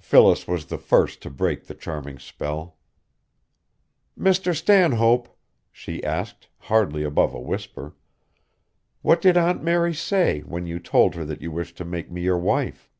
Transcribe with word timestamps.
Phyllis 0.00 0.48
was 0.48 0.66
the 0.66 0.76
first 0.76 1.22
to 1.22 1.30
break 1.30 1.66
the 1.68 1.74
charming 1.76 2.18
spell. 2.18 2.78
"Mr. 4.18 4.56
Stanhope," 4.56 5.28
she 5.70 6.02
asked, 6.02 6.48
hardly 6.66 7.04
above 7.04 7.32
a 7.32 7.38
whisper, 7.38 7.94
"what 9.02 9.22
did 9.22 9.36
Aunt 9.36 9.62
Mary 9.62 9.94
say 9.94 10.40
when 10.40 10.66
you 10.66 10.80
told 10.80 11.14
her 11.14 11.24
that 11.26 11.42
you 11.42 11.52
wished 11.52 11.76
to 11.76 11.84
make 11.84 12.10
me 12.10 12.22
your 12.22 12.38
wife?" 12.38 12.90